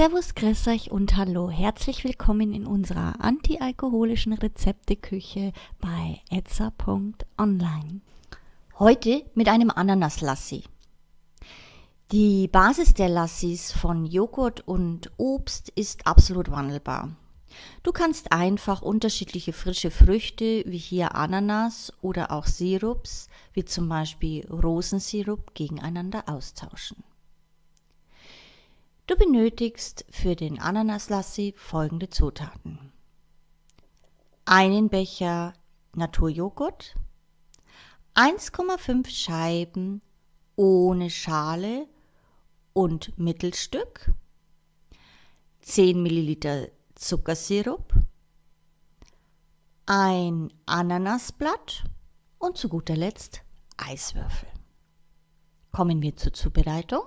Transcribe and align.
Servus, 0.00 0.34
grüß 0.34 0.68
euch 0.68 0.90
und 0.90 1.18
hallo. 1.18 1.50
Herzlich 1.50 2.04
willkommen 2.04 2.54
in 2.54 2.66
unserer 2.66 3.22
antialkoholischen 3.22 4.32
Rezepteküche 4.32 5.52
bei 5.78 6.22
etza.online. 6.30 8.00
Heute 8.78 9.22
mit 9.34 9.48
einem 9.48 9.68
Ananas-Lassi. 9.68 10.64
Die 12.12 12.48
Basis 12.48 12.94
der 12.94 13.10
Lassis 13.10 13.72
von 13.72 14.06
Joghurt 14.06 14.66
und 14.66 15.10
Obst 15.18 15.68
ist 15.74 16.06
absolut 16.06 16.50
wandelbar. 16.50 17.10
Du 17.82 17.92
kannst 17.92 18.32
einfach 18.32 18.80
unterschiedliche 18.80 19.52
frische 19.52 19.90
Früchte 19.90 20.64
wie 20.64 20.78
hier 20.78 21.14
Ananas 21.14 21.92
oder 22.00 22.30
auch 22.30 22.46
Sirups 22.46 23.28
wie 23.52 23.66
zum 23.66 23.90
Beispiel 23.90 24.46
Rosensirup 24.50 25.52
gegeneinander 25.52 26.26
austauschen. 26.26 27.04
Du 29.10 29.16
benötigst 29.16 30.04
für 30.08 30.36
den 30.36 30.60
Ananaslassi 30.60 31.52
folgende 31.56 32.10
Zutaten. 32.10 32.92
Einen 34.44 34.88
Becher 34.88 35.52
Naturjoghurt, 35.96 36.94
1,5 38.14 39.08
Scheiben 39.08 40.00
ohne 40.54 41.10
Schale 41.10 41.88
und 42.72 43.18
Mittelstück, 43.18 44.14
10 45.62 46.00
Milliliter 46.00 46.68
Zuckersirup, 46.94 47.92
ein 49.86 50.52
Ananasblatt 50.66 51.82
und 52.38 52.58
zu 52.58 52.68
guter 52.68 52.94
Letzt 52.94 53.42
Eiswürfel. 53.76 54.48
Kommen 55.72 56.00
wir 56.00 56.14
zur 56.16 56.32
Zubereitung. 56.32 57.02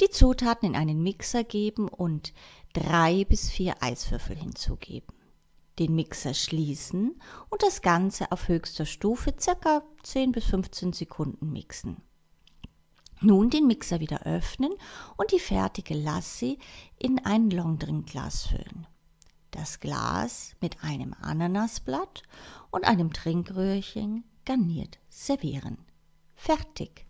Die 0.00 0.10
Zutaten 0.10 0.68
in 0.68 0.76
einen 0.76 1.02
Mixer 1.02 1.44
geben 1.44 1.88
und 1.88 2.32
drei 2.72 3.24
bis 3.24 3.50
vier 3.50 3.82
Eiswürfel 3.82 4.36
hinzugeben. 4.36 5.14
Den 5.78 5.94
Mixer 5.94 6.34
schließen 6.34 7.20
und 7.48 7.62
das 7.62 7.80
Ganze 7.80 8.30
auf 8.30 8.48
höchster 8.48 8.86
Stufe 8.86 9.32
ca. 9.32 9.82
10 10.02 10.32
bis 10.32 10.44
15 10.44 10.92
Sekunden 10.92 11.50
mixen. 11.50 12.02
Nun 13.20 13.50
den 13.50 13.66
Mixer 13.66 14.00
wieder 14.00 14.22
öffnen 14.24 14.72
und 15.16 15.32
die 15.32 15.38
fertige 15.38 15.94
Lassi 15.94 16.58
in 16.98 17.24
ein 17.24 17.50
Longdrinkglas 17.50 18.48
füllen. 18.48 18.86
Das 19.52 19.80
Glas 19.80 20.56
mit 20.60 20.82
einem 20.82 21.14
Ananasblatt 21.20 22.22
und 22.70 22.84
einem 22.84 23.12
Trinkröhrchen 23.12 24.24
garniert 24.44 24.98
servieren. 25.08 25.78
Fertig. 26.34 27.06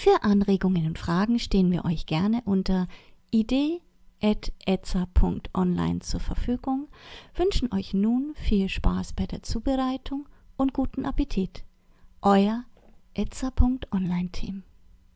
Für 0.00 0.22
Anregungen 0.22 0.86
und 0.86 0.96
Fragen 0.96 1.40
stehen 1.40 1.72
wir 1.72 1.84
euch 1.84 2.06
gerne 2.06 2.42
unter 2.44 2.86
idee.etza.online 3.32 5.98
zur 5.98 6.20
Verfügung, 6.20 6.86
wünschen 7.34 7.74
euch 7.74 7.94
nun 7.94 8.32
viel 8.36 8.68
Spaß 8.68 9.14
bei 9.14 9.26
der 9.26 9.42
Zubereitung 9.42 10.28
und 10.56 10.72
guten 10.72 11.04
Appetit. 11.04 11.64
Euer 12.22 12.62
etza.online-Team. 13.14 14.62